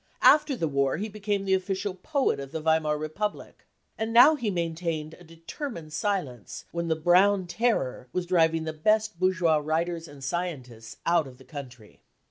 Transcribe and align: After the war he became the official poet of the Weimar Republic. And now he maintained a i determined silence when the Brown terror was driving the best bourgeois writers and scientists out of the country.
After 0.23 0.55
the 0.55 0.67
war 0.67 0.97
he 0.97 1.09
became 1.09 1.45
the 1.45 1.53
official 1.53 1.93
poet 1.93 2.39
of 2.39 2.51
the 2.51 2.59
Weimar 2.59 2.97
Republic. 2.97 3.67
And 3.99 4.11
now 4.11 4.33
he 4.33 4.49
maintained 4.49 5.13
a 5.13 5.19
i 5.19 5.23
determined 5.23 5.93
silence 5.93 6.65
when 6.71 6.87
the 6.87 6.95
Brown 6.95 7.45
terror 7.45 8.07
was 8.11 8.25
driving 8.25 8.63
the 8.63 8.73
best 8.73 9.19
bourgeois 9.19 9.57
writers 9.57 10.07
and 10.07 10.23
scientists 10.23 10.97
out 11.05 11.27
of 11.27 11.37
the 11.37 11.45
country. 11.45 11.99